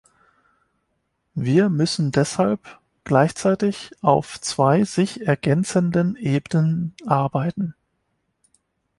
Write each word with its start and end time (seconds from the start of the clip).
Wir 1.35 1.69
müssen 1.69 2.11
deshalb 2.11 2.79
gleichzeitig 3.03 3.91
auf 4.01 4.41
zwei 4.41 4.83
sich 4.83 5.27
ergänzenden 5.27 6.15
Ebenen 6.15 6.95
arbeiten. 7.05 7.75